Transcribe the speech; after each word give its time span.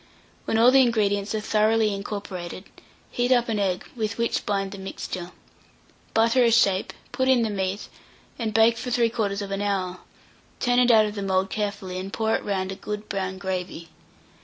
When 0.45 0.57
all 0.57 0.71
the 0.71 0.81
ingredients 0.81 1.35
are 1.35 1.39
thoroughly 1.41 1.93
incorporated, 1.93 2.63
heat 3.11 3.31
up 3.31 3.49
an 3.49 3.59
egg, 3.59 3.85
with 3.95 4.17
which 4.17 4.47
bind 4.47 4.71
the 4.71 4.79
mixture. 4.79 5.31
Butter 6.15 6.43
a 6.43 6.49
shape, 6.49 6.91
put 7.11 7.27
in 7.27 7.43
the 7.43 7.51
meat, 7.51 7.87
and 8.39 8.57
hake 8.57 8.77
for 8.79 8.89
3/4 8.89 9.61
hour; 9.61 9.99
turn 10.59 10.79
it 10.79 10.89
out 10.89 11.05
of 11.05 11.13
the 11.13 11.21
mould 11.21 11.51
carefully, 11.51 11.99
and 11.99 12.11
pour 12.11 12.35
round 12.39 12.71
it 12.71 12.79
a 12.79 12.81
good 12.81 13.09
brown 13.09 13.37
gravy. 13.37 13.89